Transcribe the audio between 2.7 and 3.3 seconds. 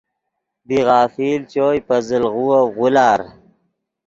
غولار